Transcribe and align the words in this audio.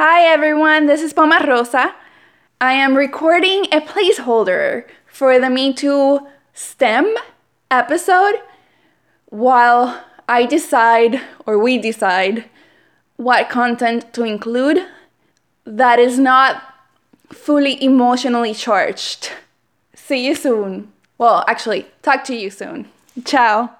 Hi 0.00 0.22
everyone, 0.32 0.86
this 0.86 1.02
is 1.02 1.12
Poma 1.12 1.44
Rosa. 1.44 1.92
I 2.60 2.74
am 2.74 2.94
recording 2.94 3.64
a 3.72 3.80
placeholder 3.80 4.84
for 5.08 5.40
the 5.40 5.50
Me 5.50 5.72
Too 5.72 6.24
STEM 6.54 7.16
episode 7.68 8.36
while 9.26 10.04
I 10.28 10.46
decide, 10.46 11.20
or 11.46 11.58
we 11.58 11.78
decide, 11.78 12.44
what 13.16 13.48
content 13.48 14.12
to 14.12 14.22
include 14.22 14.86
that 15.64 15.98
is 15.98 16.16
not 16.16 16.62
fully 17.32 17.82
emotionally 17.82 18.54
charged. 18.54 19.32
See 19.96 20.24
you 20.24 20.36
soon. 20.36 20.92
Well, 21.18 21.44
actually, 21.48 21.86
talk 22.02 22.22
to 22.26 22.36
you 22.36 22.50
soon. 22.50 22.86
Ciao. 23.24 23.77